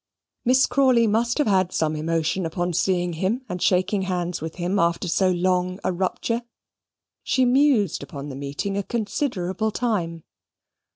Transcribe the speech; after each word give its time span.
Miss 0.45 0.65
Crawley 0.65 1.05
must 1.05 1.37
have 1.37 1.45
had 1.45 1.71
some 1.71 1.95
emotion 1.95 2.43
upon 2.43 2.73
seeing 2.73 3.13
him 3.13 3.45
and 3.47 3.61
shaking 3.61 4.01
hands 4.01 4.41
with 4.41 4.55
him 4.55 4.79
after 4.79 5.07
so 5.07 5.29
long 5.29 5.79
a 5.83 5.93
rupture. 5.93 6.41
She 7.21 7.45
mused 7.45 8.01
upon 8.01 8.29
the 8.29 8.35
meeting 8.35 8.75
a 8.77 8.81
considerable 8.81 9.69
time. 9.69 10.23